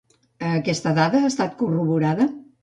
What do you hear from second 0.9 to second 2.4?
dada ha estat corroborada?